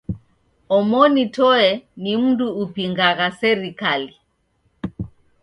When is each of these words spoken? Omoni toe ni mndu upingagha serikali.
Omoni 0.77 1.23
toe 1.35 1.65
ni 2.01 2.11
mndu 2.21 2.45
upingagha 2.63 3.27
serikali. 3.41 4.11